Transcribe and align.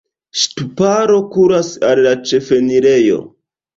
Ŝtuparo 0.43 1.19
kuras 1.35 1.69
al 1.91 2.03
la 2.07 2.15
ĉefenirejo. 2.31 3.21